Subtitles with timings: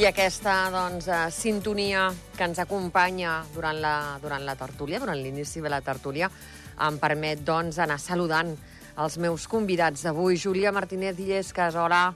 [0.00, 5.60] I aquesta doncs, eh, sintonia que ens acompanya durant la, durant la tertúlia, durant l'inici
[5.60, 6.30] de la tertúlia,
[6.86, 8.54] em permet doncs, anar saludant
[8.96, 10.38] els meus convidats d'avui.
[10.40, 12.14] Júlia Martínez Illescas, hola.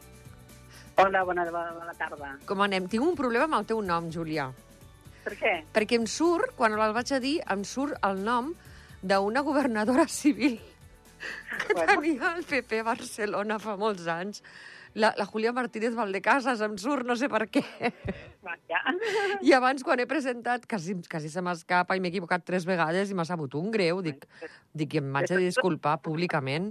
[0.97, 2.33] Hola, bona, bona tarda.
[2.49, 2.89] Com anem?
[2.89, 4.49] Tinc un problema amb el teu nom, Júlia.
[5.27, 5.55] Per què?
[5.77, 8.55] Perquè em surt, quan el vaig a dir, em surt el nom
[9.03, 10.57] d'una governadora civil
[11.67, 12.01] que Bueno.
[12.01, 14.41] tenia el PP a Barcelona fa molts anys.
[14.95, 17.65] La, la Julia Martínez Valdecasas em surt, no sé per què.
[18.47, 18.83] Vaja.
[19.43, 23.17] I abans, quan he presentat, quasi, quasi se m'escapa i m'he equivocat tres vegades i
[23.19, 23.99] m'ha sabut un greu.
[24.07, 24.29] Dic,
[24.73, 26.71] dic que em vaig a disculpar públicament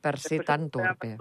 [0.00, 1.16] per ser tan torpe.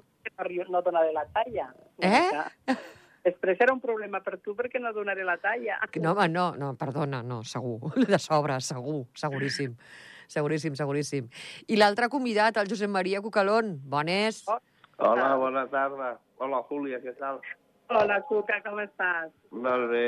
[0.69, 1.71] No donaré la talla.
[1.97, 2.77] Eh?
[3.25, 5.81] Després era un problema per tu perquè no donaré la talla.
[5.99, 7.91] No, home, no, no, perdona, no, segur.
[8.13, 9.73] De sobre, segur, seguríssim.
[10.27, 11.27] Seguríssim, seguríssim.
[11.71, 13.77] I l'altre convidat, el Josep Maria Cucalón.
[13.87, 14.43] Bones.
[14.51, 14.59] Oh.
[14.97, 16.15] Hola, bona tarda.
[16.41, 17.37] Hola, Júlia, què tal?
[17.93, 19.29] Hola, Cuca, com estàs?
[19.53, 20.07] Molt bé.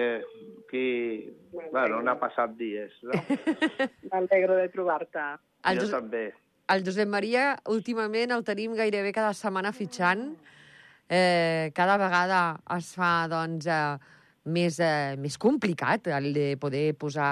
[0.64, 3.14] Aquí, bueno, n'ha passat dies, no?
[4.10, 5.28] M'alegro de trobar-te.
[5.70, 6.24] Jo Josep, també.
[6.74, 10.26] el Josep Maria, últimament, el tenim gairebé cada setmana fitxant.
[11.10, 12.42] Eh, cada vegada
[12.78, 17.32] es fa, doncs, eh, més, eh, més complicat el de poder posar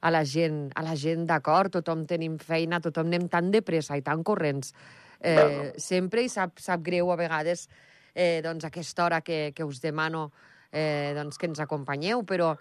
[0.00, 3.96] a la gent, a la gent d'acord, tothom tenim feina, tothom anem tan de pressa
[3.96, 4.74] i tan corrents
[5.20, 5.72] eh, Bueno.
[5.78, 7.68] sempre i sap, sap greu a vegades
[8.14, 10.30] eh, doncs, aquesta hora que, que us demano
[10.72, 12.54] eh, doncs, que ens acompanyeu, però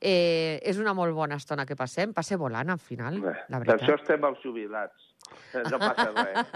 [0.00, 3.74] eh, és una molt bona estona que passem, passa volant al final, Bé, la Per
[3.76, 4.00] això veritat.
[4.00, 5.12] estem els jubilats.
[5.70, 6.50] No passa res.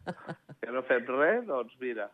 [0.62, 2.10] que no fem res, doncs mira.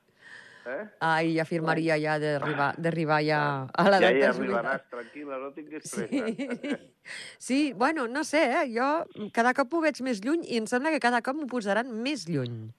[0.66, 0.84] Eh?
[1.00, 3.38] Ai, ja firmaria ja d'arribar ja
[3.72, 6.06] a Ja l'edat hi de arribaràs, tranquil·la, no tinguis pressa.
[6.06, 6.76] Sí.
[7.48, 8.66] sí, bueno, no sé, eh?
[8.74, 11.90] jo cada cop ho veig més lluny i em sembla que cada cop m'ho posaran
[12.04, 12.70] més lluny.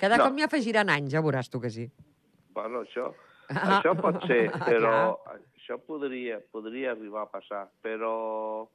[0.00, 0.24] Cada No.
[0.24, 1.90] cop m'hi afegiran anys, ja veuràs tu que sí.
[2.54, 3.12] Bueno, això,
[3.50, 3.80] Ah.
[3.80, 4.92] això pot ser, Ah, però
[5.56, 8.68] això podria, podria arribar a passar, però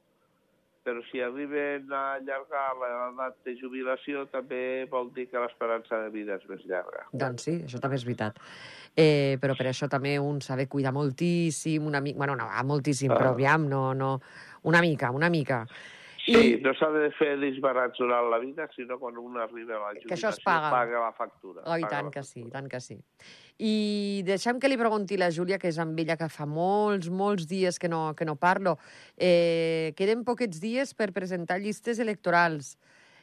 [0.86, 6.36] però si arriben a allargar l'edat de jubilació també vol dir que l'esperança de vida
[6.38, 7.02] és més llarga.
[7.10, 8.38] Doncs sí, això també és veritat.
[8.94, 12.22] Eh, però per això també un s'ha de cuidar moltíssim, una mica...
[12.22, 13.18] Bueno, no, moltíssim, Ah.
[13.18, 14.20] però aviam, no, no...
[14.66, 15.64] Una mica, una mica.
[16.26, 19.90] Sí, no s'ha de fer disbarats durant la vida, sinó quan un arriba a la
[19.92, 20.08] jubilació.
[20.10, 20.72] Que això es paga.
[20.74, 21.62] Paga la factura.
[21.70, 22.98] Oh, i tant que sí, i tant que sí.
[23.62, 27.46] I deixem que li pregunti la Júlia, que és amb ella que fa molts, molts
[27.46, 28.74] dies que no, que no parlo.
[29.16, 32.74] Eh, queden poquets dies per presentar llistes electorals.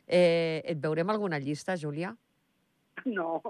[0.07, 2.15] Eh, et veurem alguna llista, Júlia?
[3.17, 3.41] No,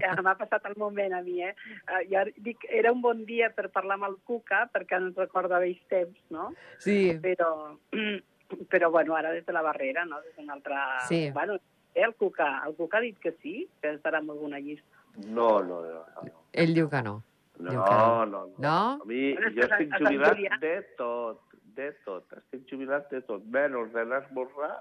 [0.00, 1.54] ja m'ha passat el moment a mi, eh?
[1.86, 5.60] Eh, Jo dic, era un bon dia per parlar amb el Cuca, perquè ens recorda
[5.60, 6.50] vells temps, no?
[6.78, 7.18] Sí.
[7.22, 7.50] Però,
[8.72, 10.22] però bueno, ara des de la barrera, no?
[10.24, 10.80] Des d'una altra...
[11.08, 11.30] Sí.
[11.36, 11.58] Bueno,
[11.94, 15.04] eh, el Cuca, el Cuca ha dit que sí, que estarà en alguna llista.
[15.26, 16.04] No, no, no.
[16.24, 16.32] no.
[16.52, 17.20] Ell diu que no.
[17.60, 18.26] No, Diu que no.
[18.26, 18.54] no, no.
[18.58, 18.76] No?
[19.02, 21.42] A mi, Bueno, jo estic jubilat de tot,
[21.76, 22.36] de tot.
[22.40, 24.74] Estic jubilat de tot, menys d'anar a esmorzar,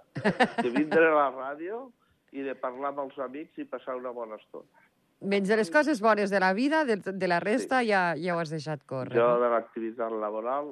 [0.63, 1.89] de vindre a la ràdio
[2.31, 4.87] i de parlar amb els amics i passar una bona estona.
[5.19, 8.39] Menys de les coses bones de la vida, de, de la resta ja, ja ho
[8.39, 9.17] has deixat córrer.
[9.19, 10.71] Jo de l'activitat laboral,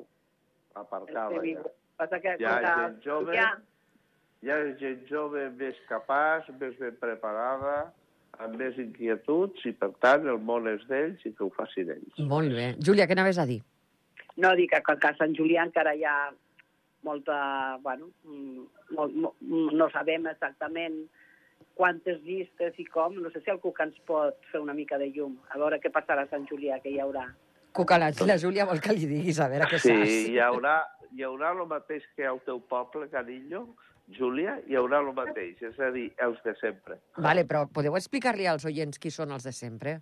[0.73, 1.73] aparcada Sí, ja.
[1.97, 3.50] Passa que, Hi ha gent jove, ja,
[4.45, 7.89] hi ha gent jove més capaç, més ben preparada,
[8.38, 12.19] amb més inquietuds i, per tant, el món és d'ells i que ho facin ells.
[12.29, 12.68] Molt bé.
[12.78, 13.63] Júlia, què anaves a dir?
[14.38, 16.18] No, dic que, que a Sant Julià encara hi ha
[17.07, 17.38] molta...
[17.84, 19.41] Bueno, mm, molt, molt,
[19.81, 21.01] no sabem exactament
[21.77, 23.15] quantes llistes i com.
[23.21, 25.38] No sé si el Cuca ens pot fer una mica de llum.
[25.53, 27.27] A veure què passarà a Sant Julià, que hi haurà.
[27.77, 30.13] Cuca, la, la Júlia vol que li diguis, a veure què Sí, saps.
[30.31, 30.79] hi haurà,
[31.13, 33.68] hi haurà el mateix que al teu poble, Canillo,
[34.18, 36.97] Júlia, hi haurà el mateix, és a dir, els de sempre.
[37.21, 40.00] Vale, però podeu explicar-li als oients qui són els de sempre?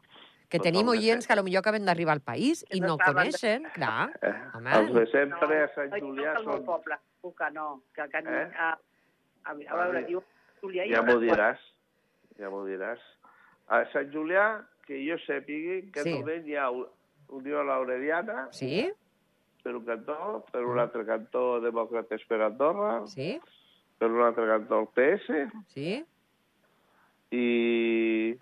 [0.48, 2.94] Que Doncs tenim oients que a lo millor acaben d'arribar al país i Que no
[2.94, 4.12] no saben de- coneixen, clar.
[4.22, 4.34] Eh?
[4.54, 4.72] Home.
[4.78, 6.66] Els de sempre a Sant no, Julià no, que meu són...
[6.70, 7.82] poble, Cuca, no.
[7.98, 8.48] Que, que Eh?
[8.56, 8.70] a,
[9.44, 10.22] a, a veure, diu
[10.66, 10.88] Julià...
[10.90, 11.62] Ja m'ho diràs,
[12.42, 13.02] ja m'ho diràs.
[13.70, 16.14] A Sant Julià, que jo sàpigui, que Sí.
[16.14, 16.70] moment hi ha
[17.30, 18.86] Unió Laureliana, Sí?
[19.64, 23.40] per un cantó, per un altre cantó Demòcrates per Andorra, Sí?
[23.98, 26.06] per un altre cantó el PS, Sí?
[27.32, 28.38] i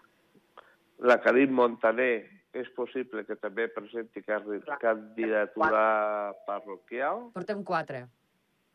[1.00, 8.06] la Karim Montaner és possible que també presenti candidatura parroquial, Portem quatre.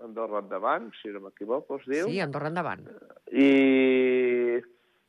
[0.00, 2.06] Andorra endavant, si no m'equivoco, es diu.
[2.08, 2.84] Sí, Andorra endavant.
[3.34, 4.60] I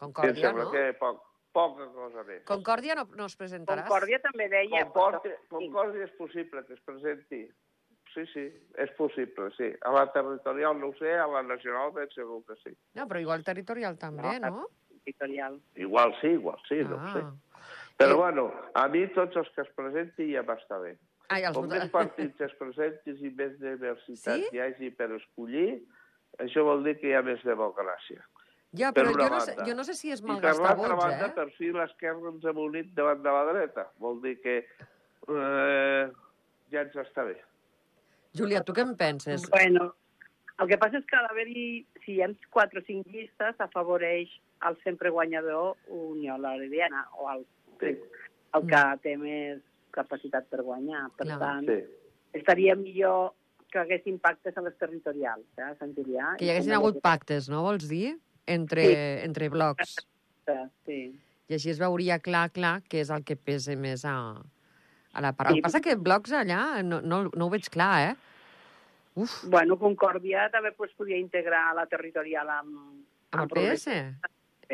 [0.02, 0.72] Concòrdia, sembla no?
[0.74, 1.20] que poc,
[1.54, 2.44] poca cosa més.
[2.50, 3.86] Concòrdia no, no es presentaràs?
[3.90, 4.86] Concòrdia també deia...
[4.90, 7.44] Concòrdia, però- Concòrdia és possible que es presenti.
[8.10, 8.48] Sí, sí,
[8.82, 9.68] és possible, sí.
[9.86, 12.74] A la territorial no ho sé, a la nacional ben segur que sí.
[12.98, 14.66] No, però igual territorial també, No, no?
[15.04, 15.60] Editorial.
[15.76, 17.22] Igual sí, igual sí, no ho sé.
[17.22, 17.36] Ah.
[18.00, 18.18] Però, Eh.
[18.18, 20.96] bueno, a mi tots els que es presenti ja m'està bé.
[21.30, 24.48] Ai, els Com més partits es presentis i més diversitat Sí?
[24.56, 25.80] hi hagi per escollir,
[26.42, 28.24] això vol dir que hi ha més democràcia.
[28.78, 29.66] Ja, per però jo no, sé, banda.
[29.70, 31.34] jo no sé si és I per malgastar l'altra vots, banda, eh?
[31.38, 33.86] per fi l'esquerra ens hem unit davant de la dreta.
[34.02, 36.04] Vol dir que eh,
[36.74, 37.38] ja ens està bé.
[38.38, 39.48] Júlia, tu què en penses?
[39.50, 39.94] Bueno,
[40.62, 41.66] el que passa és que a l'haver-hi,
[42.06, 44.30] si hi ha 4 o 5 llistes, afavoreix
[44.68, 47.46] el sempre guanyador Unió L'Herediana, o el,
[47.80, 47.96] Sí.
[48.54, 49.62] el que té més
[49.92, 51.10] capacitat per guanyar.
[51.18, 51.40] Per Clar.
[51.40, 51.84] tant, Sí.
[52.34, 53.34] estaria millor
[53.72, 56.36] que hagués impactes a les territorials, eh, a Sant Julià.
[56.38, 58.18] Que hi haguessin hagut pactes, no vols dir?
[58.48, 59.26] Entre, Sí.
[59.26, 59.96] entre blocs.
[60.46, 60.72] pactes.
[60.86, 61.20] Sí.
[61.50, 64.42] I així es veuria clar, clar, què és el que pesa més a,
[65.14, 65.50] a la part.
[65.50, 65.60] El Sí.
[65.62, 68.16] que passa que blocs allà no, no, no ho veig clar, eh?
[69.16, 73.88] Uf, Bueno, Concòrdia també pues, podia integrar la territorial amb, amb el PS?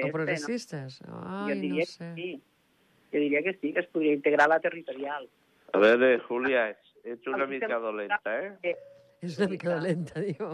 [0.04, 1.02] O progressistes?
[1.08, 1.22] No?
[1.26, 2.14] Ai, Jo diria no sé.
[2.16, 2.44] que sí.
[3.16, 5.30] Jo diria que sí, que es podria integrar la territorial.
[5.72, 8.76] A veure, Julià, ets, ets una mica dolenta, eh?
[9.24, 10.50] És una mica dolenta, diu.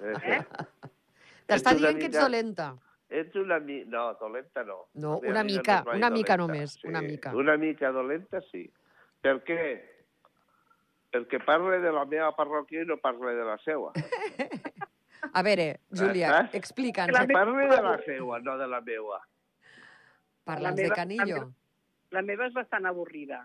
[0.00, 0.38] Eh?
[1.48, 2.68] T'està Ets una dient que ets mica- dolenta.
[3.08, 3.82] Ets una mi...
[3.84, 4.78] No, dolenta no.
[4.94, 7.34] No, A una no mica, mai una mica dolenta, només, una mica.
[7.36, 8.64] Una mica dolenta, sí.
[9.20, 9.60] Per què?
[11.12, 13.92] Perquè parle de la meva parròquia i no parle de la seua.
[15.32, 16.56] A veure, Júlia, Eh?
[16.60, 17.12] explica'ns.
[17.12, 19.20] La Que meva- parle de la seua, no de la meua.
[20.44, 21.36] Parla'ns la de meva- Canillo.
[21.36, 21.48] la
[22.16, 23.42] La meva és bastant avorrida.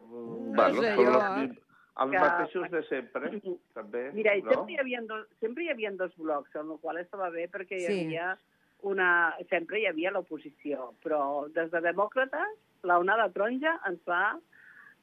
[0.00, 1.58] Mm, No sé són jo, els,
[2.04, 3.30] els Que- mateixos de sempre,
[3.74, 4.10] també.
[4.12, 4.50] Mira, i no?
[4.50, 7.78] sempre, hi havia dos, sempre hi havia dos blocs, amb el qual estava bé perquè
[7.78, 8.00] hi Sí.
[8.06, 8.36] havia
[8.82, 9.34] una...
[9.50, 14.38] Sempre hi havia l'oposició, però des de demòcrates la onada taronja ens va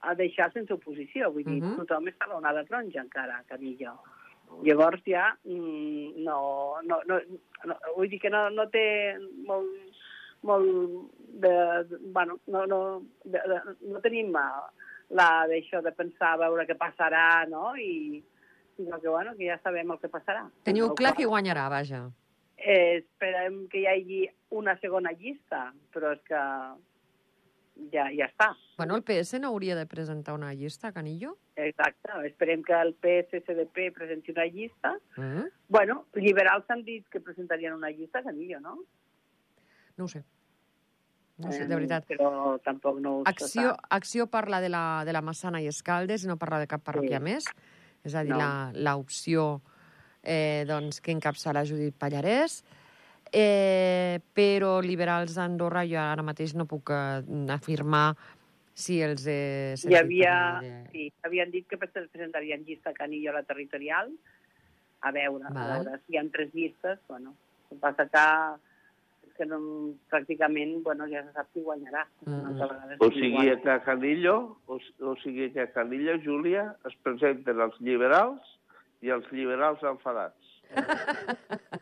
[0.02, 1.32] a deixar sense oposició.
[1.32, 1.78] Vull dir, Mhm.
[1.78, 3.98] tothom està a la onada taronja encara, Canillo.
[4.64, 7.20] Llavors ja mm, no, no, no,
[7.66, 9.70] no, vull dir que no, no té molt,
[10.48, 11.12] molt
[11.44, 11.54] de,
[11.90, 12.82] de, bueno, no, no,
[13.24, 17.72] de, de, no tenim la d'això de pensar a veure què passarà, no?
[17.76, 18.22] I,
[18.78, 20.46] sinó que, bueno, que ja sabem el que passarà.
[20.68, 22.06] Teniu El clar qual, qui guanyarà, vaja.
[22.58, 24.22] Eh, esperem que hi hagi
[24.58, 26.42] una segona llista, però és que
[27.94, 28.52] ja, ja està.
[28.78, 31.38] Bueno, el PS no hauria de presentar una llista, Canillo?
[31.56, 32.14] Exacte.
[32.28, 34.98] Esperem que el PSCDP presenti una llista.
[35.18, 35.48] Mm?
[35.70, 38.80] Bueno, liberals han dit que presentarien una llista, Canillo, no?
[40.02, 40.24] No ho sé.
[41.42, 42.06] No sé, de veritat.
[42.10, 43.86] Però tampoc no ho Acció, sap.
[43.98, 47.20] Acció parla de la, de la Massana i Escaldes i no parla de cap parròquia
[47.22, 47.24] Sí.
[47.30, 47.46] més.
[48.04, 48.38] És a dir, No.
[48.42, 49.62] la- l'opció
[50.24, 52.64] eh, doncs, que encapçala Judit Pallarès.
[53.34, 57.22] Eh, però liberals d'Andorra jo ara mateix no puc eh,
[57.54, 58.16] afirmar
[58.74, 60.34] si els he Hi sentit havia...
[60.34, 60.90] parlar de...
[60.92, 64.12] Sí, havien dit que presentarien llista Canillo a la territorial.
[65.02, 67.00] A veure, a veure si hi ha tres llistes.
[67.08, 67.34] Bueno,
[67.80, 68.26] passa que,
[69.42, 69.58] que no,
[70.14, 72.04] pràcticament bueno, ja se sap qui guanyarà.
[72.30, 72.62] Mm,
[73.02, 73.56] O sigui guanya.
[73.64, 74.36] que a Canillo,
[74.70, 78.54] o, o sigui que a Canillo, Júlia, es presenten els liberals
[79.02, 80.54] i els liberals enfadats.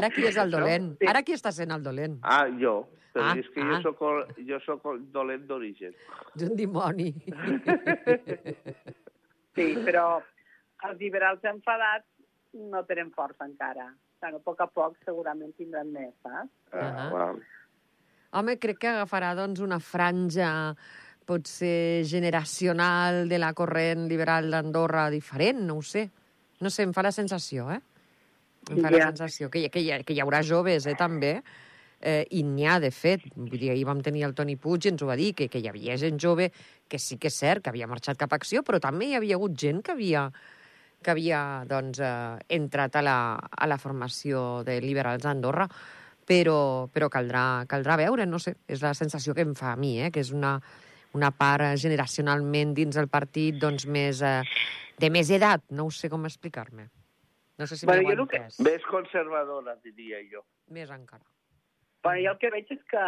[0.00, 0.94] Ara qui és el dolent?
[0.98, 1.06] Sí.
[1.12, 2.16] Ara qui està sent el dolent?
[2.24, 2.78] Ah, jo.
[3.12, 3.66] Però Ah, és que ah.
[3.68, 5.92] jo soc, el- jo soc el dolent d'origen.
[6.34, 7.10] És un dimoni.
[9.52, 10.22] Sí, però
[10.88, 12.06] els liberals enfadats
[12.72, 13.90] no tenen força encara.
[14.22, 16.50] Bueno, a poc a poc segurament tindran més, saps?
[16.72, 17.06] Ah, Ahà.
[17.10, 17.40] val.
[18.38, 20.50] Home, crec que agafarà doncs, una franja
[21.26, 26.06] potser generacional de la corrent liberal d'Andorra diferent, no ho sé.
[26.62, 27.80] No sé, em fa la sensació, eh?
[28.70, 29.08] Em fa la Ja.
[29.10, 31.42] sensació que, hi- que, hi, que hi haurà joves, eh, també,
[32.00, 33.22] eh, i n'hi ha, de fet.
[33.34, 35.58] Vull dir, ahir vam tenir el Toni Puig i ens ho va dir, que, que
[35.58, 36.52] hi havia gent jove
[36.88, 39.34] que sí que és cert que havia marxat cap a Acció, però també hi havia
[39.34, 40.30] hagut gent que havia,
[41.02, 45.66] que havia doncs, eh, entrat a la, a la formació de liberals d'Andorra,
[46.26, 49.96] però, però caldrà, caldrà veure, no sé, és la sensació que em fa a mi,
[50.00, 50.54] eh, que és una,
[51.18, 54.42] una part generacionalment dins del partit doncs, més, eh,
[54.98, 56.88] de més edat, no ho sé com explicar-me.
[57.58, 58.46] No sé si Bueno, jo que-.
[58.64, 60.44] Més conservadora, diria jo.
[60.72, 61.24] Més encara.
[62.02, 63.02] Bueno, jo el que veig és que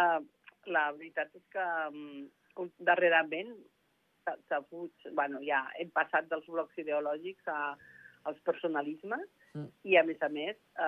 [0.71, 3.51] la veritat és que um, darrerament
[4.25, 7.75] s'ha fuig, bueno, ja hem passat dels blocs ideològics a,
[8.25, 9.69] als personalismes Mm.
[9.87, 10.87] i, a més a més, a,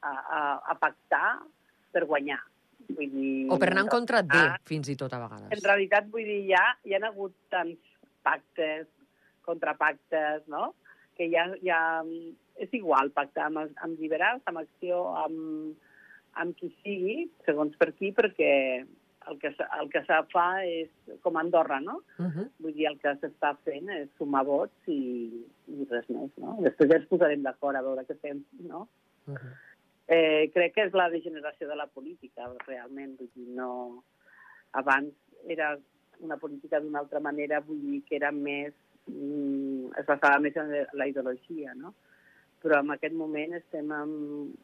[0.00, 0.38] a, a,
[0.72, 1.42] a pactar
[1.92, 2.38] per guanyar.
[2.88, 5.60] Vull dir, O per anar en contra de, fins i tot a En vegades.
[5.66, 7.76] realitat, vull dir, ja hi ha hagut tants
[8.24, 8.86] pactes,
[9.44, 10.70] contrapactes, no?,
[11.18, 11.82] que ja, ja
[12.56, 15.76] és igual pactar amb, amb liberals, amb acció, amb,
[16.40, 18.50] amb qui sigui, segons per qui, perquè
[19.30, 20.90] el que, el que se fa és
[21.22, 22.00] com a Andorra, no?
[22.18, 22.48] Uh -huh.
[22.58, 26.56] Vull dir, el que s'està fent és sumar vots i, i res més, no?
[26.60, 28.88] Després ja ens posarem d'acord a veure què fem, no?
[29.26, 29.54] Uh -huh.
[30.08, 33.16] Eh, crec que és la degeneració de la política, realment.
[33.18, 34.04] Vull dir, no...
[34.72, 35.14] abans
[35.46, 35.78] era
[36.20, 38.72] una política d'una altra manera, vull dir que era més...
[39.06, 41.94] Mm, es basava més en la ideologia, no?
[42.62, 44.54] Però en aquest moment estem amb,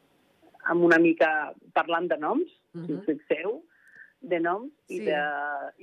[0.63, 2.85] amb una mica parlant de noms, uh -huh.
[2.85, 3.63] si us fixeu,
[4.23, 5.05] de noms i, Sí.
[5.05, 5.19] de,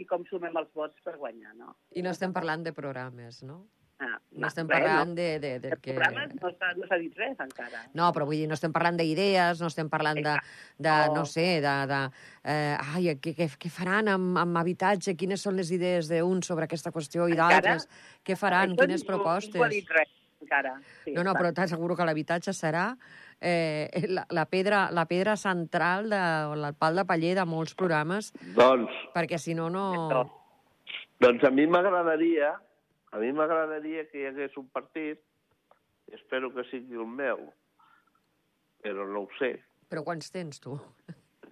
[0.00, 1.74] i com sumem els vots per guanyar, no?
[1.92, 3.66] I no estem parlant de programes, no?
[4.00, 5.92] Ah, No estem res, parlant de, de, De del que...
[5.92, 7.82] programes no s'ha no dit res encara.
[7.92, 10.36] No, però vull dir, no estem parlant d'idees, no estem parlant de,
[10.80, 11.24] de no No.
[11.28, 11.74] sé, de...
[11.90, 11.98] de
[12.48, 15.12] eh, ai, què, què, què faran amb, amb habitatge?
[15.20, 17.84] Quines són les idees d'uns sobre aquesta qüestió i d'altres?
[18.24, 18.72] Què faran?
[18.72, 19.70] Quines ningú- Ningú ha propostes?
[19.76, 20.80] dit res encara.
[21.04, 21.38] Sí, No, no, va.
[21.42, 22.96] però t'asseguro que l'habitatge serà
[23.40, 26.20] eh, la, la, pedra, la pedra central de,
[26.50, 29.86] o el pal de paller de molts programes, Doncs, perquè si no, no...
[31.20, 32.52] doncs a mi m'agradaria,
[33.10, 35.22] a mi m'agradaria que hi hagués un partit,
[36.12, 37.48] espero que sigui el meu,
[38.84, 39.56] però no ho sé.
[39.90, 40.78] Però quants tens, tu?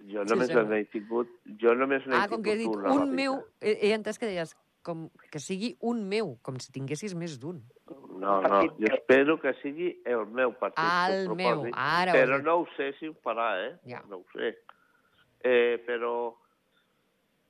[0.09, 0.55] Jo només sí.
[0.55, 3.41] n'he tingut, jo només n'he Ah, tingut com que he dit un, meu...
[3.59, 4.55] He, he entès que deies
[4.85, 7.59] com que sigui un meu, com si tinguessis més d'un.
[8.19, 10.83] No, no, jo espero que sigui el meu partit.
[10.83, 13.73] Ah, el ho meu, proposi, ara Però no ho sé si ho farà, eh?
[13.87, 14.01] Ja.
[14.09, 14.55] No ho sé.
[15.41, 16.13] Eh, però...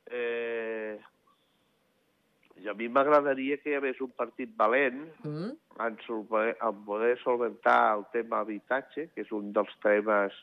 [0.09, 0.99] Eh,
[2.59, 5.51] i a mi m'agradaria que hi hagués un partit valent Mm?
[5.85, 10.33] en, solve- en poder solventar el tema habitatge, que és un dels temes,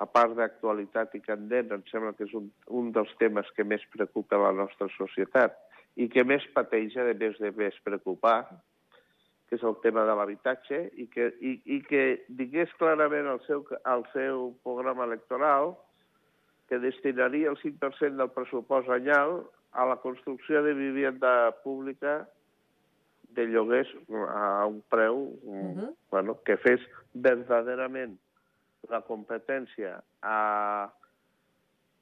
[0.00, 3.82] a part d'actualitat i candent, em sembla que és un, un dels temes que més
[3.92, 5.58] preocupa la nostra societat
[6.00, 8.46] i que més pateix, a més de més preocupar,
[9.50, 13.64] que és el tema de l'habitatge, i, que, i, i que digués clarament al seu,
[13.82, 15.74] al seu programa electoral
[16.70, 19.40] que destinaria el 5% del pressupost anyal
[19.74, 22.28] a la construcció de vivienda pública
[23.34, 23.90] de lloguers
[24.30, 25.90] a un preu Mhm.
[26.10, 26.80] bueno, que fes
[27.14, 28.16] verdaderament
[28.88, 30.90] la competència a,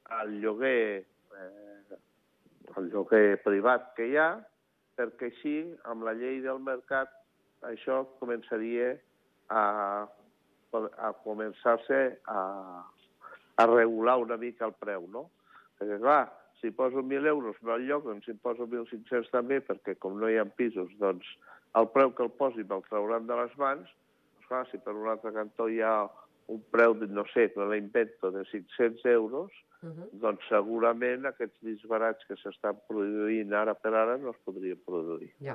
[0.05, 1.97] al lloguer eh,
[2.77, 4.31] al lloguer privat que hi ha,
[4.97, 7.09] perquè així, amb la llei del mercat,
[7.67, 8.95] això començaria
[9.49, 10.07] a,
[10.77, 12.41] a començar-se a,
[13.57, 15.29] a regular una mica el preu, no?
[15.79, 16.25] Perquè, clar,
[16.61, 20.31] si poso 1.000 euros en el lloc, doncs si poso 1.500 també, perquè com no
[20.31, 21.27] hi ha pisos, doncs
[21.79, 23.87] el preu que el posi me'l trauran de les mans,
[24.35, 26.09] doncs clar, si per un altre cantó hi ha
[26.49, 30.09] un preu, de, no sé, me l'invento, de 500 euros, Uh -huh.
[30.19, 35.31] doncs segurament aquests disbarats que s'estan produint ara per ara no es podrien produir.
[35.39, 35.55] Ja.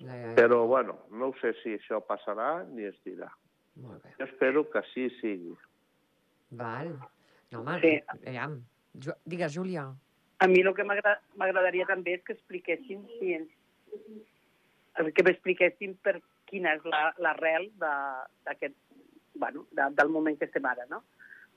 [0.00, 0.34] Ja, ja, ja.
[0.34, 3.28] Però, bueno, no ho sé si això passarà ni es dirà.
[3.76, 4.14] Molt bé.
[4.18, 5.54] Jo espero que sí sigui.
[6.50, 6.92] Val.
[7.50, 7.92] No, home, Sí.
[8.08, 8.58] aviam.
[8.94, 9.86] Ju Digues, Júlia.
[10.38, 13.48] A mi el que m'agra- m'agradaria també és que expliquessin si ens,
[15.14, 18.74] que m'expliquessin per quina és la- l'arrel de- d'aquest,
[19.34, 21.02] bueno, de, del moment que estem ara, no?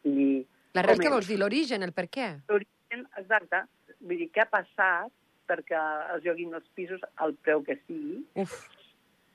[0.03, 1.09] I L'arrel és?
[1.09, 1.37] vols dir?
[1.39, 2.41] L'origen, el per què?
[2.47, 3.63] l'origen exacte,
[3.99, 5.11] vull dir, què ha passat
[5.47, 5.81] perquè
[6.15, 8.21] es lloguin els pisos al preu que sigui.
[8.41, 8.55] Uf,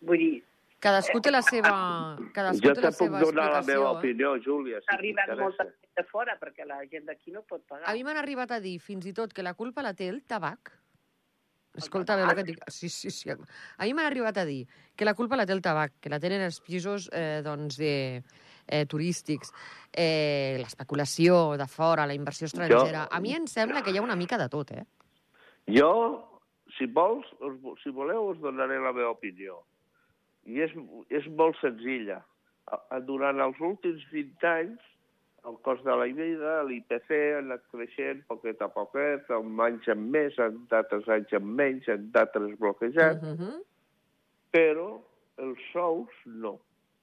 [0.00, 0.36] Vull dir,
[0.80, 1.70] cadascú té la seva...
[2.36, 3.96] Cadascú Jo té te la puc seva donar la meva eh?
[3.98, 7.64] opinió, Júlia, si s'ha arribat molta gent de fora perquè la gent d'aquí no pot
[7.68, 7.86] pagar.
[7.90, 10.22] A mi m'han arribat a dir fins i tot que la culpa la té el
[10.24, 10.72] tabac.
[11.78, 12.62] Escolta bé el que et dic.
[12.72, 13.30] Sí, sí, sí.
[13.30, 14.64] A mi m'han arribat a dir
[14.96, 18.22] que la culpa la té el tabac, que la tenen els pisos eh, doncs, de,
[18.66, 19.52] eh, turístics,
[19.92, 23.06] eh, l'especulació de fora, la inversió estrangera.
[23.10, 24.86] A mi em sembla que hi ha una mica de tot, eh?
[25.74, 25.92] Jo,
[26.76, 29.60] si vols, us, si voleu, us donaré la meva opinió.
[30.48, 30.72] I és,
[31.12, 32.20] és molt senzilla.
[33.06, 34.86] Durant els últims 20 anys,
[35.48, 40.08] el cost de la vida, l'IPC, ha anat creixent poquet a poquet, en anys en
[40.12, 43.62] més, en d'altres anys en menys, en d'altres bloquejats, Uh -huh.
[44.52, 45.00] però
[45.38, 46.58] els sous no.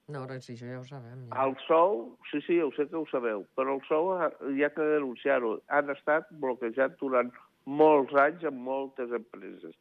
[0.08, 1.28] No, sí, això ja ho sabem.
[1.28, 1.46] Ja.
[1.46, 5.60] El sou, sí, sí, ho sé que ho sabeu, però el sou ha que denunciar-ho.
[5.68, 7.32] Han estat bloquejats durant
[7.68, 9.76] molts anys en moltes empreses,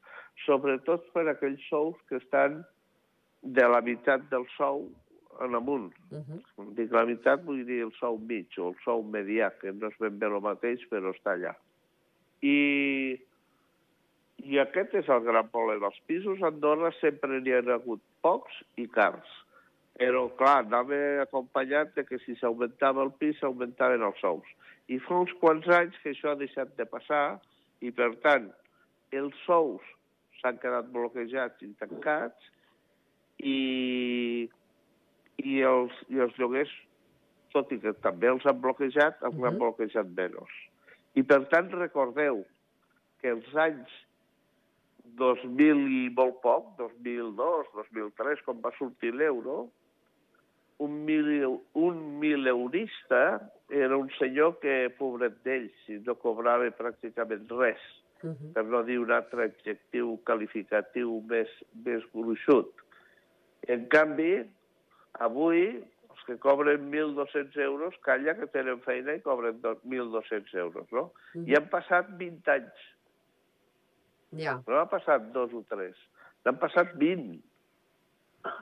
[0.44, 2.64] sobretot per aquells sous que estan
[3.42, 4.88] de la meitat del sou
[5.44, 5.92] en amunt.
[6.10, 6.40] Uh -huh.
[6.56, 9.86] Quan dic la meitat vull dir el sou mig o el sou medià, que no
[9.86, 11.54] és ben bé el mateix, però està allà.
[12.42, 13.20] I,
[14.36, 15.86] i aquest és el gran problema.
[15.86, 19.28] Els pisos a Andorra sempre n'hi ha hagut pocs i cars.
[19.96, 24.46] Però, clar, anava acompanyat de que si s'augmentava el pis, s'augmentaven els sous.
[24.88, 27.40] I fa uns quants anys que això ha deixat de passar
[27.80, 28.50] i, per tant,
[29.12, 29.82] els sous
[30.40, 32.50] s'han quedat bloquejats i tancats
[33.38, 34.48] i,
[35.42, 36.72] i, els, i els lloguers,
[37.52, 39.60] tot i que també els han bloquejat, els han Mhm.
[39.62, 40.56] bloquejat menys.
[41.16, 42.44] I, per tant, recordeu
[43.20, 43.88] que els anys
[45.16, 49.70] 2000 i molt poc, 2002, 2003, quan va sortir l'euro,
[50.78, 57.80] un, mil, un mileurista era un senyor que, pobret d'ell, si no cobrava pràcticament res,
[58.22, 58.52] Uh -huh.
[58.54, 61.48] per no dir un altre adjectiu qualificatiu més,
[61.84, 62.72] més gruixut.
[63.68, 64.42] En canvi,
[65.20, 70.90] avui, els que cobren 1.200 euros, calla que tenen feina i cobren do- 1.200 euros,
[70.92, 71.12] no?
[71.34, 71.48] Mhm.
[71.48, 72.72] I han passat 20 anys.
[74.36, 74.62] Ja.
[74.66, 75.94] No han passat dos o tres.
[76.44, 77.40] N'han passat 20.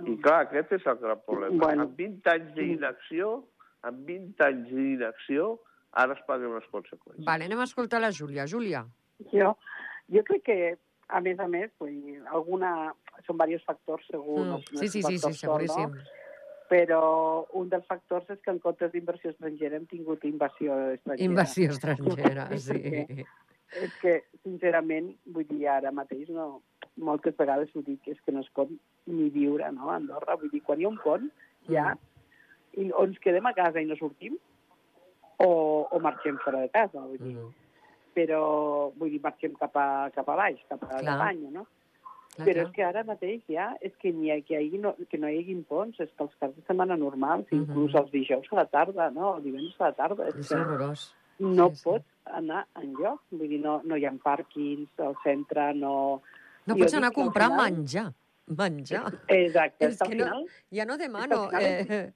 [0.06, 1.58] I clar, aquest és el gran problema.
[1.66, 1.82] Bueno.
[1.88, 3.30] Amb 20 anys d'inacció,
[3.82, 5.60] amb 20 anys d'inacció,
[5.92, 7.24] ara es paguen les conseqüències.
[7.26, 8.46] Vale, anem a escoltar la Júlia.
[8.50, 8.84] Júlia.
[9.32, 9.54] Jo,
[10.10, 10.58] jo crec que,
[11.08, 12.92] a més a més, vull dir, alguna...
[13.28, 14.40] Són diversos factors, segur.
[14.42, 14.48] Mm.
[14.50, 15.92] no- Sí, sí, sí, sí, seguríssim.
[15.94, 16.20] No?
[16.68, 21.28] Però un dels factors és que en comptes d'inversió estrangera hem tingut inversió estrangera.
[21.28, 22.80] Invasió estrangera, Sí,
[23.72, 26.62] És que, sincerament, vull dir, ara mateix, no,
[26.96, 28.68] moltes vegades ho dic, és que no es pot
[29.06, 30.36] ni viure no, a Andorra.
[30.36, 31.30] Vull dir, quan hi ha un pont,
[31.68, 31.96] ja,
[32.76, 34.36] i, o ens quedem a casa i no sortim,
[35.38, 37.34] o, o marxem fora de casa, vull dir.
[37.34, 37.52] Mm.
[38.14, 38.42] Però,
[38.94, 41.66] vull dir, marxem cap a, cap a baix, cap a banya, no?
[42.34, 42.66] Clar, Però clar.
[42.68, 45.54] és que ara mateix ja és que, ni que, hi no, que no hi hagi
[45.68, 47.60] ponts, és que els caps de setmana normals, Mhm.
[47.62, 49.36] inclús els dijous a la tarda, no?
[49.36, 51.14] El divendres a la tarda, és És que horrorós.
[51.38, 51.82] no sí, sí.
[52.36, 53.22] Anar enlloc.
[53.30, 56.22] Vull dir, no, no hi ha pàrquings al centre, no...
[56.66, 58.06] No pots anar a comprar final- menjar.
[58.46, 59.06] Menjar.
[59.28, 61.42] Exacte, És que no- final Ja no És que demano.
[61.44, 62.12] al final Eh,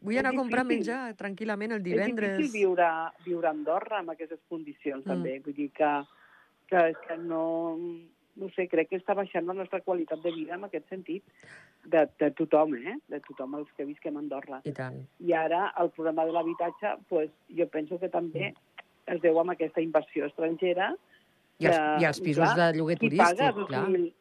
[0.00, 2.36] vull és anar a comprar menjar tranquil·lament el és divendres.
[2.38, 2.88] difícil viure,
[3.24, 5.08] viure a Andorra amb aquestes condicions, Mm.
[5.08, 5.40] també.
[5.44, 5.92] Vull dir que,
[6.68, 7.78] que, és que no...
[8.36, 11.22] No sé, crec que està baixant la nostra qualitat de vida en aquest sentit,
[11.84, 12.96] de, de tothom, eh?
[13.06, 14.58] De tothom els que visquem a Andorra.
[14.64, 14.96] I tant.
[15.20, 18.52] I ara el problema de l'habitatge, pues, jo penso que també
[19.06, 20.94] es deu amb aquesta inversió estrangera.
[21.62, 23.82] I els, que, i els pisos clar, de lloguer qui paga turístic, clar.
[23.90, 24.12] 2.000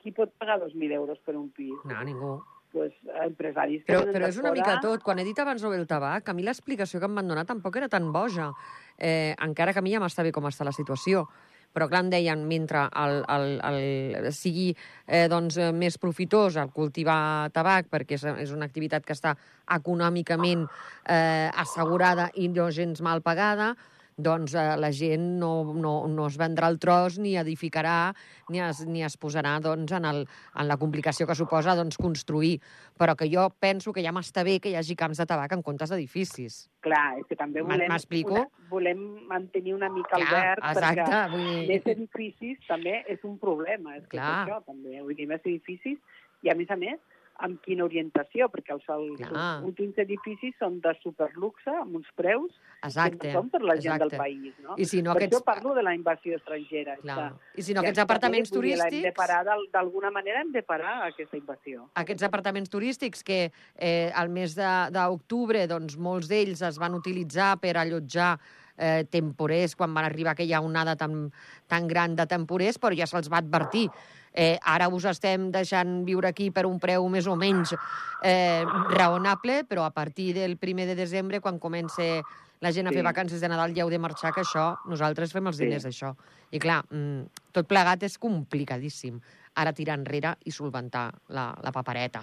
[0.00, 1.76] qui pot pagar 2.000 euros per un pis?
[1.84, 2.38] No, ningú.
[2.70, 5.02] Pues, empresaris Però, però de és una fora, mica tot.
[5.02, 7.76] Quan he dit abans sobre el tabac, a mi l'explicació que em van donar tampoc
[7.80, 8.52] era tan boja.
[8.96, 11.26] Eh, encara que a mi ja m'està bé com està la situació.
[11.74, 14.70] Però, clar, em deien, mentre el, el, el, sigui
[15.06, 19.36] eh, doncs, eh, més profitós el cultivar tabac, perquè és, és una activitat que està
[19.70, 23.74] econòmicament eh, assegurada i no gens mal pagada,
[24.16, 28.12] doncs eh, la gent no, no, no es vendrà el tros ni edificarà
[28.50, 30.24] ni es, ni es posarà doncs, en, el,
[30.58, 32.60] en la complicació que suposa doncs, construir.
[32.98, 35.62] Però que jo penso que ja m'està bé que hi hagi camps de tabac en
[35.62, 36.68] comptes d'edificis.
[36.80, 37.86] Clar, és que també volem,
[38.30, 43.04] una- volem mantenir una mica el Clar, verd, exacte, perquè vull dir- més edificis també
[43.08, 43.96] és un problema.
[43.96, 44.46] És que és Clar.
[44.48, 45.00] això, també.
[45.02, 45.98] Vull dir, més edificis
[46.42, 46.98] i, a més a més,
[47.40, 49.20] amb quina orientació, perquè els, els
[49.64, 52.52] últims edificis són de superluxe, amb uns preus
[52.84, 53.18] Exacte.
[53.18, 54.08] que no són per la gent exacte.
[54.16, 54.54] del país.
[54.62, 54.74] No?
[54.76, 56.96] I si no, per aquests- això parlo de la inversió estrangera.
[57.00, 57.32] Clar.
[57.32, 59.16] que- I si no, que aquests apartaments també, vull dir, l'hem de turístics...
[59.16, 61.88] parar D'alguna manera hem de parar aquesta inversió.
[61.94, 67.58] aquests apartaments turístics que eh, al mes de- d'octubre doncs, molts d'ells es van utilitzar
[67.60, 68.38] per allotjar
[68.76, 71.30] eh, temporers quan van arribar aquella onada tan,
[71.66, 73.88] tan gran de temporers, però ja se'ls va advertir.
[74.32, 77.74] Eh, ara us estem deixant viure aquí per un preu més o menys
[78.22, 78.62] eh,
[78.94, 82.22] raonable, però a partir del primer de desembre, quan comença
[82.60, 83.06] la gent a fer Sí.
[83.06, 85.64] vacances de Nadal, ja heu de marxar, que això, nosaltres fem els Sí.
[85.64, 86.14] diners d'això.
[86.52, 89.20] I clar, mm, tot plegat és complicadíssim.
[89.56, 92.22] Ara tirar enrere i solventar la, la papereta.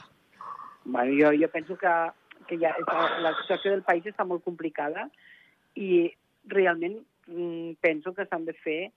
[0.86, 2.12] Bueno, jo, jo penso que,
[2.48, 2.74] que ja
[3.20, 5.10] la situació del país està molt complicada
[5.76, 6.14] i
[6.46, 8.92] realment mm, penso que s'han de fer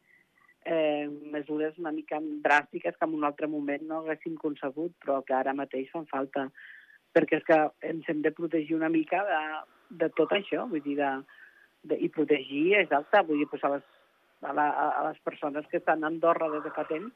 [0.64, 5.34] eh, mesures una mica dràstiques que en un altre moment no haguéssim concebut, però que
[5.34, 6.48] ara mateix fan falta,
[7.14, 9.40] perquè és que ens hem de protegir una mica de,
[10.02, 11.10] de tot això, vull dir, de,
[11.82, 13.86] de, i protegir, exacte, vull dir, pues a, les,
[14.42, 17.12] a, la, a les persones que estan a Andorra des de fa temps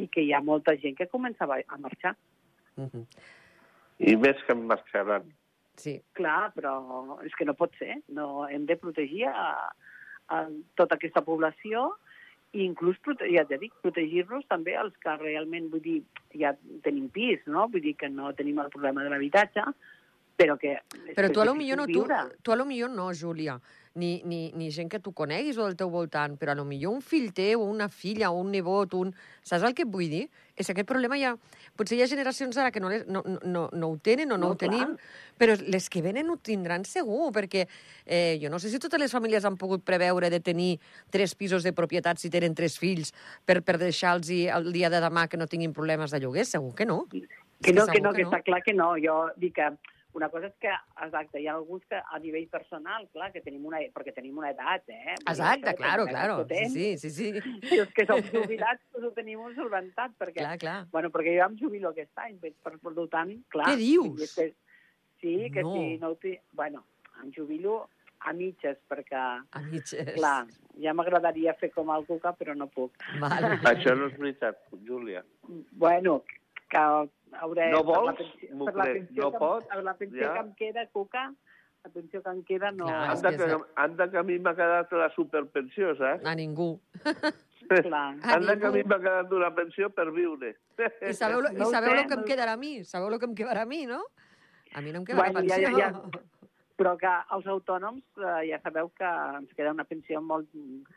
[0.00, 2.16] i que hi ha molta gent que comença a a marxar.
[2.76, 3.06] Mm -hmm.
[3.98, 5.32] I més que marxaran.
[5.76, 6.02] Sí.
[6.12, 8.02] Clar, però és que no pot ser.
[8.08, 9.72] No, hem de protegir a,
[10.28, 11.96] a tota aquesta població
[12.54, 12.96] i inclús,
[13.32, 15.98] ja t'he dit, protegir-los també els que realment, vull dir,
[16.38, 16.54] ja
[16.86, 17.66] tenim pis, no?
[17.72, 19.66] Vull dir que no tenim el problema de l'habitatge,
[20.38, 20.76] però que...
[21.14, 22.04] Però tu a lo millor no, tu,
[22.42, 23.58] tu a lo millor no, Júlia,
[23.94, 26.96] ni, ni, ni gent que tu coneguis o del teu voltant, però a lo millor
[26.96, 29.12] un fill teu, o una filla, o un nebot, un...
[29.46, 30.24] Saps el que et vull dir?
[30.56, 31.34] És que aquest problema ja...
[31.74, 34.44] Potser hi ha generacions ara que no, les, no, no, no ho tenen o no,
[34.44, 34.92] No, ho tenim,
[35.38, 37.64] però les que venen ho tindran segur, perquè
[38.06, 40.76] eh, jo no sé si totes les famílies han pogut preveure de tenir
[41.10, 43.10] tres pisos de propietat si tenen tres fills
[43.46, 46.86] per, per deixar-los el dia de demà que no tinguin problemes de lloguer, segur que
[46.86, 47.02] no.
[47.10, 48.92] Que no, que segur no, que, està clar que no.
[49.02, 49.72] Jo dic que
[50.14, 50.70] una cosa és que,
[51.04, 54.52] exacte, hi ha alguns que a nivell personal, clar, que tenim una, perquè tenim una
[54.54, 55.16] edat, eh?
[55.16, 56.36] Exacte, això, claro, claro.
[56.42, 56.70] potent.
[56.72, 57.30] Sí, sí, sí.
[57.74, 60.76] I els que som jubilats doncs ho tenim un solventat, perquè, Clar, clar.
[60.92, 63.72] bueno, perquè jo em jubilo aquest any, per, per, per tant, clar...
[63.72, 64.34] Què dius?
[64.36, 64.48] que,
[65.20, 65.74] sí, que No.
[65.74, 66.18] si no ho.
[66.52, 66.84] Bueno,
[67.22, 67.88] em jubilo
[68.20, 70.14] a mitges, perquè, A mitges.
[70.14, 70.46] clar,
[70.80, 72.94] ja m'agradaria fer com el Cuca, però no puc.
[73.20, 73.58] Vale.
[73.74, 75.24] Això no és veritat, Júlia.
[75.72, 76.22] Bueno,
[76.70, 76.84] que
[77.40, 77.70] hauré...
[77.70, 78.18] No per la vols?
[78.64, 79.66] Per la pensió, No que, pots?
[79.72, 80.32] Per la pensió Ja.
[80.34, 81.24] que em queda, Cuca,
[81.84, 82.86] la pensió que em queda no...
[82.86, 86.24] Clar, Anda que que, anda que a mi m'ha quedat la superpensió, saps?
[86.24, 86.80] A ningú.
[87.68, 88.16] Clar.
[88.22, 90.54] A Anda que a mi m'ha quedat una pensió per viure.
[91.00, 92.84] I sabeu, lo- i No ho sabeu el que em quedarà a mi?
[92.84, 94.02] Sabeu el que em quedarà a mi, no?
[94.74, 95.78] A mi no em quedarà Bueno, ja- pensió.
[95.78, 96.22] ja-
[96.74, 99.04] Però que els autònoms eh, ja sabeu que
[99.38, 100.48] ens queda una pensió molt,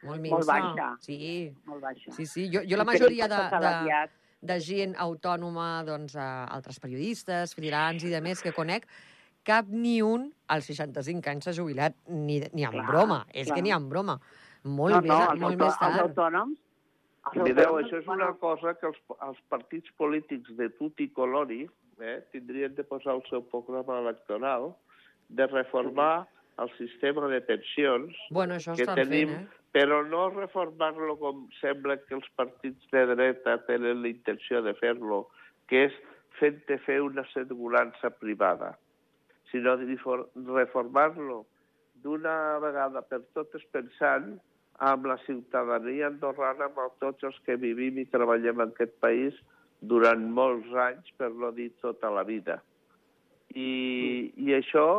[0.01, 0.87] Molt, molt baixa.
[0.99, 2.11] Sí, molt baixa.
[2.11, 2.47] sí, sí.
[2.51, 4.09] Jo, jo la I majoria de, de.
[4.41, 6.21] De gent autònoma, doncs, eh,
[6.53, 8.85] altres periodistes, freelance i de més que conec,
[9.47, 13.25] cap ni un als 65 anys s'ha jubilat, ni, ni en Clar, broma.
[13.33, 13.55] És clar.
[13.55, 14.19] que ni en broma.
[14.63, 16.01] Molt no, més, no, els, molt autò- més els tard.
[16.09, 16.57] autònoms...
[17.27, 18.97] els Mireu, autònoms, això és una cosa que els,
[19.29, 21.65] els partits polítics de tutti colori
[21.99, 24.73] eh, tindrien de posar al seu programa electoral
[25.29, 29.66] de reformar el sistema de pensions Bueno, això que tenim, fent, eh?
[29.77, 35.27] Però no reformar-lo com sembla que els partits de dreta tenen la intenció de fer-lo,
[35.69, 35.99] que és
[36.39, 38.71] fent-te fer una assegurança privada,
[39.51, 41.43] sinó reformar-lo
[42.01, 44.39] d'una vegada per totes pensant
[44.89, 49.37] amb la ciutadania andorrana, amb tots els que vivim i treballem en aquest país
[49.93, 52.63] durant molts anys, per no dir tota la vida.
[53.53, 54.89] I, i això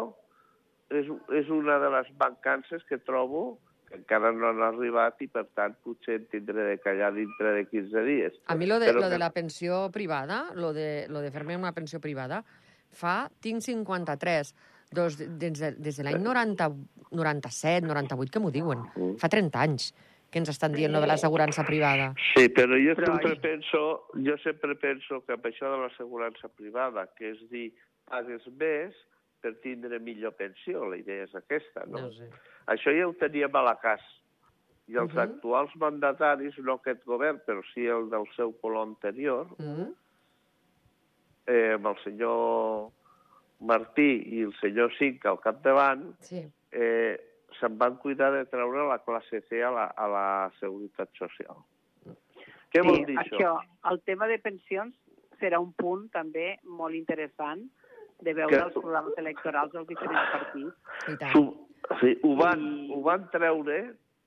[0.95, 3.57] és, és una de les mancances que trobo
[3.89, 7.67] que encara no han arribat i, per tant, potser en tindré de callar dintre de
[7.71, 8.35] 15 dies.
[8.47, 11.31] A mi lo de, Però lo que- de la pensió privada, lo de, lo de
[11.31, 12.45] fer-me una pensió privada,
[12.93, 14.55] fa, tinc 53,
[14.93, 16.71] doncs, des de, des de l'any 90,
[17.11, 18.85] 97, 98, que m'ho diuen.
[18.95, 19.17] Mm.
[19.21, 19.91] Fa 30 anys
[20.31, 22.11] que ens estan dient lo de l'assegurança privada.
[22.35, 23.83] Sí, però jo Però sempre ai- penso,
[24.15, 27.73] jo sempre penso que amb això de l'assegurança privada, que és dir,
[28.05, 28.95] pagues més
[29.41, 32.01] per tindre millor pensió, la idea és aquesta, no?
[32.09, 32.29] No sé.
[32.69, 34.01] Això ja ho teníem a la cas.
[34.89, 35.19] I els Mhm.
[35.21, 39.93] actuals mandataris, no aquest govern, però sí el del seu color anterior, Mm?
[41.47, 42.91] eh, amb el senyor
[43.61, 46.45] Martí i el senyor Cinc al capdavant, Sí.
[46.73, 47.19] eh,
[47.59, 51.57] se'n van cuidar de treure la classe C a la, a la Seguretat Social.
[52.71, 53.37] Què vol dir això?
[53.39, 53.61] això?
[53.91, 54.95] El tema de pensions
[55.41, 57.63] serà un punt també molt interessant
[58.21, 60.77] de veure Que- els programes electorals dels diferents partits.
[61.09, 61.68] I tant.
[62.01, 63.79] Sí, ho van, I- ho van treure,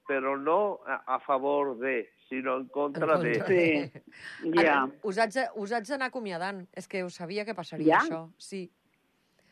[0.08, 3.32] però no a, a favor de, sinó en contra, En de.
[3.40, 3.48] contra.
[3.48, 4.62] Sí, ja.
[4.62, 6.66] Ara, us, haig de, us haig d'anar acomiadant.
[6.74, 8.02] És que ho sabia que passaria, Ja?
[8.06, 8.22] això.
[8.38, 8.70] Sí.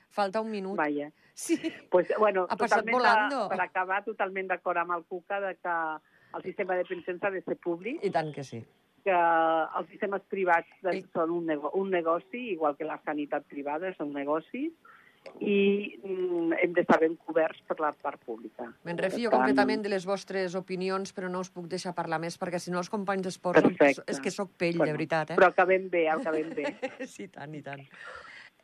[0.10, 0.76] Falta un minut.
[0.78, 1.12] Vaja.
[1.34, 1.56] Sí.
[1.92, 2.84] Pues, bueno, Ha passat.
[2.84, 5.76] De, per acabar, totalment d'acord amb el Cuca de que
[6.36, 8.60] el sistema de pensions ha de ser públic, I tant que sí.
[9.06, 13.46] que els sistemes privats de, I- són un, nego un negoci, igual que la sanitat
[13.48, 14.74] privada són negocis,
[15.40, 18.66] i mm, hem d'estar ben coberts per la part pública.
[18.88, 22.38] Me'n refio tant, completament de les vostres opinions, però no us puc deixar parlar més,
[22.40, 24.04] perquè si no els companys d'esport Perfecte.
[24.08, 25.36] és que sóc pell, de Bueno, veritat, eh?
[25.40, 26.76] Però acabem bé, acabem bé.
[27.08, 27.84] Sí, tant, i tant.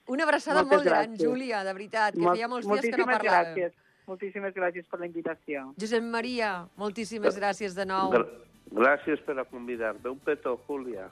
[0.07, 1.23] Una abraçada Moltes molt gran, gràcies.
[1.25, 3.53] Júlia, de veritat, que Mol- feia molts dies que no moltíssimes parlàvem.
[3.55, 3.81] gràcies.
[4.05, 5.73] Moltíssimes gràcies per la invitació.
[5.81, 8.11] Josep Maria, moltíssimes gràcies de nou.
[8.13, 8.27] Gra-
[8.75, 10.09] Gràcies per convidar-me.
[10.09, 11.07] Un petó, Júlia.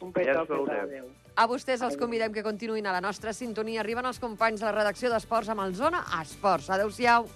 [0.00, 0.80] Un Ja petó, veurem.
[0.84, 1.06] adéu.
[1.36, 3.82] A vostès els convidem que continuïn a la nostra sintonia.
[3.82, 6.70] Arriben els companys de la redacció d'Esports amb el Zona Esports.
[6.72, 7.28] Adéu-siau.